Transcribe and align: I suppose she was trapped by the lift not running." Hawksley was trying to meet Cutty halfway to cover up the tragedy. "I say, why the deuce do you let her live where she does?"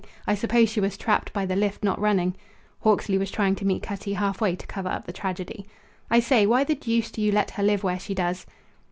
I 0.25 0.33
suppose 0.33 0.67
she 0.67 0.79
was 0.81 0.97
trapped 0.97 1.31
by 1.31 1.45
the 1.45 1.55
lift 1.55 1.83
not 1.83 2.01
running." 2.01 2.33
Hawksley 2.79 3.19
was 3.19 3.29
trying 3.29 3.53
to 3.57 3.67
meet 3.67 3.83
Cutty 3.83 4.13
halfway 4.13 4.55
to 4.55 4.65
cover 4.65 4.89
up 4.89 5.05
the 5.05 5.13
tragedy. 5.13 5.67
"I 6.09 6.19
say, 6.19 6.47
why 6.47 6.63
the 6.63 6.73
deuce 6.73 7.11
do 7.11 7.21
you 7.21 7.31
let 7.31 7.51
her 7.51 7.61
live 7.61 7.83
where 7.83 7.99
she 7.99 8.15
does?" 8.15 8.47